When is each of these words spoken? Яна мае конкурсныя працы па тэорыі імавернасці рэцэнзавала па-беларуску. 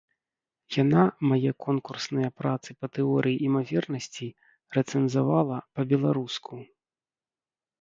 Яна 0.83 1.01
мае 1.31 1.51
конкурсныя 1.65 2.29
працы 2.41 2.69
па 2.79 2.87
тэорыі 2.97 3.37
імавернасці 3.49 4.27
рэцэнзавала 4.79 5.57
па-беларуску. 5.77 6.53